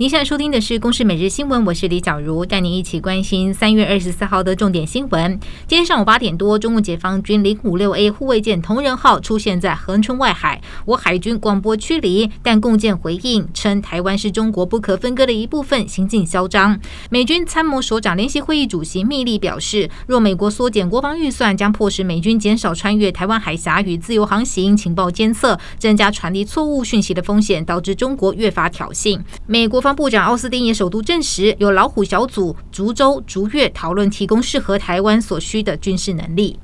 [0.00, 5.40] 您现在收听的是《公视每日新闻》，我是李小茹，带您一起关心三月二十四号的重点新闻。
[5.66, 16.78] 今天上午八点多，中共解放军零五六 A 护卫舰同仁号出现在恒春外海，我海军广播驱离，但共舰回应称台湾是中国不可分割的一部分，行径嚣张。
[17.10, 29.20] 美军参谋首长联席会议主席密利表示，若美国缩减国防预算，将迫使美军减少穿越台湾海峡与自由航行、情报监测，增加传递错误讯息的风险，导致中国越发挑衅。
[29.44, 36.60] 美国防部长奥斯汀也首度证实，有老虎小组逐周逐月讨论提供适合台湾所需的军事能力。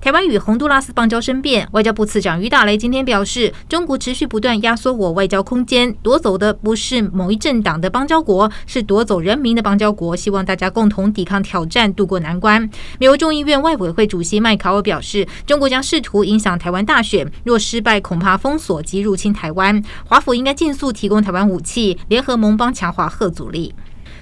[0.00, 10.14] 台湾与洪都拉斯邦交生变，外交部次长于大雷今天表示，中国持续不断压缩我外交空间，夺走的不是某一政党的邦交国，是夺走人民的邦交国。
[10.14, 12.62] 希望大家共同抵抗挑战，渡过难关。
[13.00, 19.82] 美国众议院外委会主席麦考尔表示，中国将试图影响台湾大选，若失败，恐怕封锁及入侵台湾。
[20.04, 23.74] 华府应该尽速提供台湾武器，联合盟邦强化核阻力。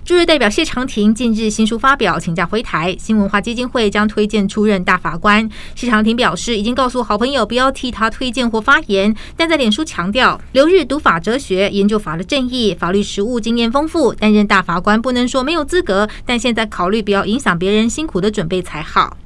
[0.05, 5.48] 驻日代表谢长廷近日新书发表，请假回台，新文化基金会将推荐出任大法官。
[5.74, 19.16] 谢长廷表示，已经告诉好朋友不要替他推荐或发言，但在脸书强调，留日读法哲学，研究法律正义，法律实务经验丰富，担任大法官不能说没有资格，但现在考虑不要影响别人辛苦的准备才好。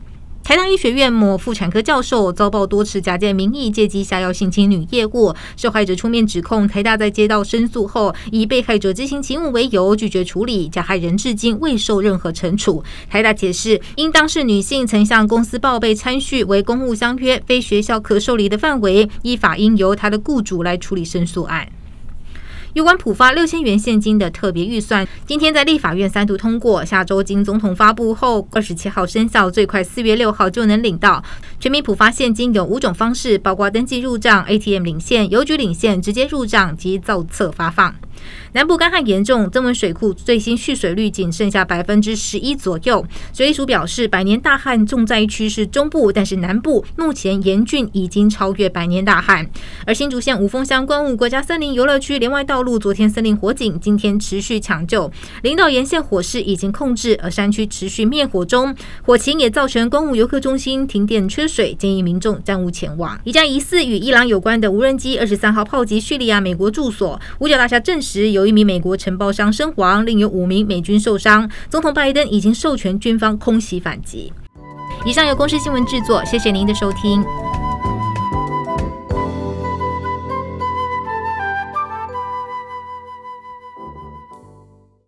[0.49, 12.83] 台大医学院某妇产科教授遭曝多次假借名义借机下药性侵女业务，受害者出面指控台大在接到申诉后，以被害者知情勤务为由拒绝处理，加害人至今未受任何惩处。
[13.11, 21.69] 台大解释，因当事女性曾向公司报备参叙为公务相约，非学校可受理的范围，依法应由他的雇主来处理申诉案。
[22.75, 31.23] 有关普发六千元现金的特别预算，今天在立法院三度通过，下周经总统发布后，二十七号生效，最快四月六号就能领到。
[31.59, 37.95] 全民普发现金有五种方式，包括登记入账、ATM 领现、邮局领现、直接入账及造册发放。
[38.53, 43.05] 南部干旱严重，增文水库最新蓄水率仅剩下百分之十一左右。
[43.33, 49.49] 水利署表示，百年大旱重灾区是中部，但是南部目前严峻已经超越百年大旱。
[49.87, 55.11] 而新竹县五峰乡观雾国家森林游乐区连外道路昨天森林火警，今天持续抢救，
[55.43, 58.75] 林道沿线火势已经控制，而山区持续灭火中。
[59.03, 63.19] 火情也造成公务游客中心停电缺水，建议民众暂勿前往。
[63.25, 68.08] 一架疑似与伊朗有关的无人机二十三号炮击叙利亚美国住所，五角大厦证实。
[68.09, 71.49] 时有一名美国承包商身亡，另有五名美军受伤。
[71.69, 74.33] 总统拜登已经授权军方空袭反击。
[75.05, 77.23] 以上由公司新闻制作，谢谢您的收听。